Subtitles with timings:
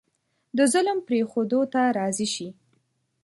[0.57, 2.47] د ظلم پرېښودو ته راضي شي.